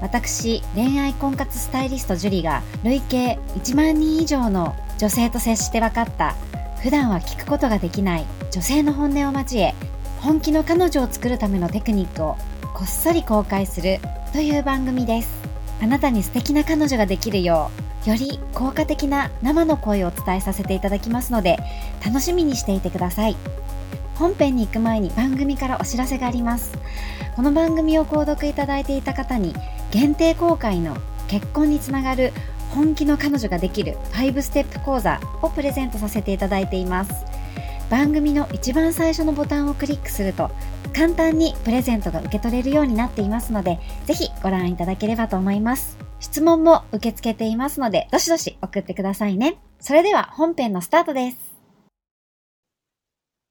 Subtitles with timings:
[0.00, 6.34] 私恋愛婚活スタイリストジュリが累計1万人以上の女性と接して分かった。
[6.82, 9.72] 普段は聞くことができない女性の本音を交え
[10.20, 12.36] 本気の彼女を作るためのテクニックを
[12.74, 14.00] こっそり公開する
[14.32, 15.30] という番組です。
[15.80, 17.70] あなたに素敵な彼女ができるよ
[18.06, 21.58] うより効果的な生の声をお伝えさせていただきますので
[22.04, 23.36] 楽しみにしていてください。
[24.16, 26.72] 本編に行く前に番組からお知らせがあります。
[27.36, 29.54] この番組を購読いただいていた方に
[29.92, 30.96] 限定公開の
[31.28, 32.32] 結婚につながる
[32.70, 37.26] 本気の彼女ができる5ステップ講座をプレゼントさせていただいています
[37.90, 40.50] 番組の一番最初のボタンをクリックすると
[40.94, 51.52] 簡単にプレゼントが受け取れるようになっていますのでぜひご覧いただければと思います質問も受け付けていますのでどしどし送ってくださいねそれでは本編のスタートです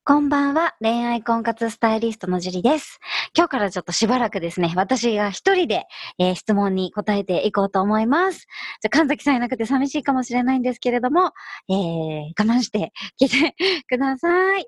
[0.03, 0.75] こんばんは。
[0.81, 2.99] 恋愛婚活スタイリストのジュリです。
[3.33, 5.85] 今日からちょっとしばらくですね、私が一人で、
[6.19, 8.45] えー、質問に答えていこうと思います。
[8.81, 11.31] じゃ、神崎さんいなくて寂しいかもしれないんですけれども、
[11.69, 11.75] えー、
[12.37, 13.55] 我慢して聞いて
[13.87, 14.65] ください。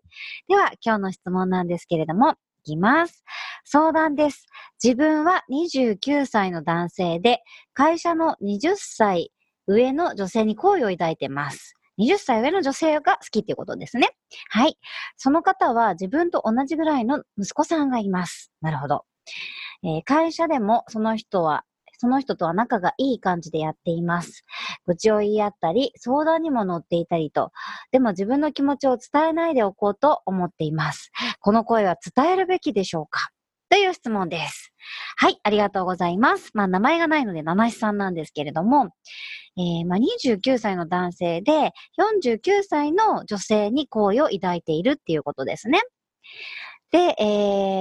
[0.47, 3.25] では、今日の質問なんですけれども、いきます。
[3.65, 4.45] 相談です。
[4.81, 7.41] 自分は29歳の男性で、
[7.73, 9.33] 会社の20歳
[9.67, 11.75] 上の女性に好意を抱いてます。
[11.99, 14.09] 20歳上の女性が好きっていうことですね。
[14.49, 14.77] はい。
[15.17, 18.51] その方は自分と同じぐらいの息子さんがいます。
[18.61, 19.05] なるほど。
[19.83, 21.63] えー、会社でもその人は
[22.03, 24.43] その人とは仲がいい感じでやっています。
[24.85, 27.53] 愚痴を言い合ったり、相談にも乗っていたりと、
[27.93, 31.11] でも自分の気持ちを伝えないでおこうと思っています。
[31.39, 33.29] この声は伝えるべきでしょうか？
[33.69, 34.73] という質問です。
[35.15, 36.51] はい、ありがとうございます。
[36.53, 38.89] まあ、名前がないので、七七さんなんですけれども、
[39.57, 45.81] えー、まあ、29歳の男性で、49歳の女性に好意を抱いているっていうことですね。
[46.91, 47.23] で、え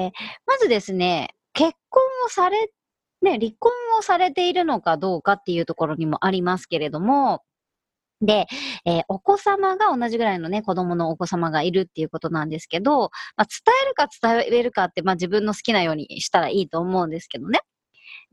[0.09, 0.11] ー、
[0.47, 2.71] まずですね、結婚をされ、
[3.23, 7.43] ね、離婚をされているのかどうかっていうところにもありますけれども、
[8.23, 8.47] で、
[8.87, 14.09] えー、お子様が同じぐらいのね、子供のお子様がいるっていうことなんですけど、まあ、伝えるか
[14.47, 17.61] 伝えるかって、まあ、自分の好きなようにしたらいいと思うんですけどね。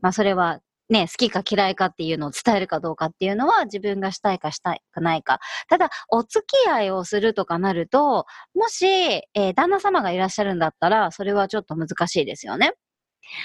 [0.00, 5.38] まあ、それはね、好きか嫌いかっていうのを伝えるかどうかっていうのは自分がしたいかしたくないか。
[5.68, 12.74] ただ、お付き合いをするとかなると、もし、えー、旦那様がいらっしゃるんだったら、それはちょっと難しいですよね。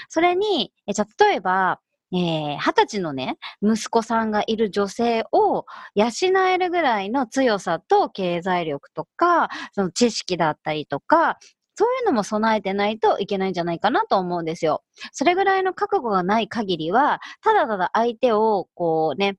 [0.09, 1.79] それに、えじゃ例えば、
[2.13, 6.07] えー、二十歳のね、息子さんがいる女性を養
[6.47, 11.37] えるぐらいの強さと経済力とか、その知識だったりとか、
[11.75, 14.83] そういうのも備えてないといけないんじゃないかなと思うんですよ。
[15.11, 19.37] それぐらいの覚悟がない限りは、ただただ相手をこうね、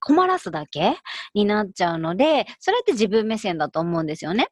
[0.00, 0.96] 困らすだけ
[1.34, 4.48] になっちゃうので、それって自分目線だと思うんですよね。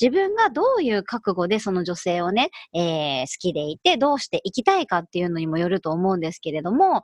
[0.00, 7.02] 自分がどういう覚悟でその女性をね、えー、好きでいて、どうして生きたいかっていうのにもよると思うんですけれども、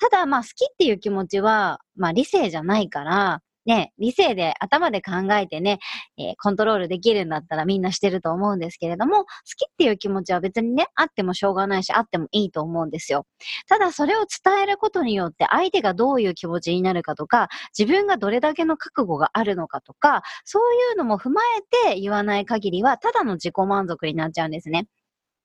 [0.00, 5.78] ただまあ好きっていう気持ちは、まあ理性じゃないから、ね、理性で頭で考えてね、
[6.18, 9.26] えー、コントロールできるんだったらみんなしてると思うんですけれども、好
[9.56, 13.26] きっていう気持ちは別にね、あってもしょうがないし、あってもいいと思うんですよ。
[13.68, 24.86] ただそれを伝えることによって相手がどういう気持ちになるかとか、自分がどれだけの覚悟があるのかとか、そういうのも踏まえて言わない限りは、ただの自己満足になっちゃうんですね。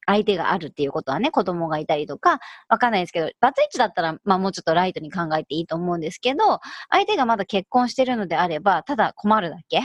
[0.06, 9.82] 相手があるっていうことはね、子供がいたりとか、わかんないですけど、バツイチだったら、まあもうちょっとライトに考えていいと思うんですけど、相手がまだ結婚してるのであれば、ただ困るだけ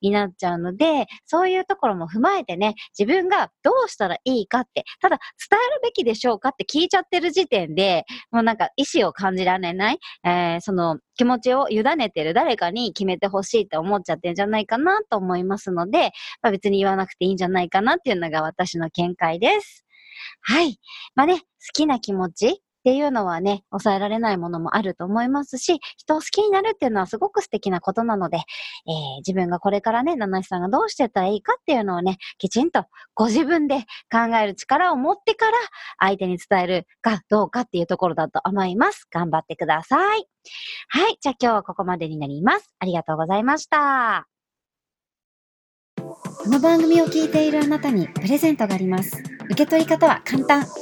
[0.00, 5.18] になっちゃうので、そういうところも踏まえてね、自分がどうしたらいいかって、ただ
[5.50, 16.10] 伝えるべきでしょうかって聞いちゃってる時点で、もうなんか意思を感じられない、えー、その気持ちを委ねてる誰かに決めてほしいって思っちゃってるんじゃないかなと思いますので、
[16.42, 19.84] まあ、別に言わなくていいんじゃないかなっていうのが私の見解です。
[20.40, 20.80] はい。
[21.14, 35.52] まあね、好きな気持ちっていうのはね、抑えられないものもあると思いますし、人を好きになるっていうのはすごく素敵なことなので、えー、自分がこれからね、七七さんがどうしてたらいいかっていうのをね、きちんとご自分で考える力を持ってから
[36.00, 39.06] 相手に伝えるかどうかっていうところだと思います。
[39.12, 40.26] 頑張ってください。
[40.88, 41.18] はい。
[41.20, 42.74] じゃあ今日はここまでになります。
[42.80, 44.26] ありがとうございました。
[45.96, 49.22] この番組を聞いているあなたにプレゼントがあります。
[49.44, 50.81] 受け取り方は簡単。